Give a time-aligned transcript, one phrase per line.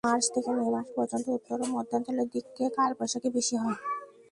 [0.07, 3.77] March থেকে May মাস পর্যন্ত উত্তর ও মধ্যাঞ্চলের দিকে কালবৈশাখী বেশি হয়।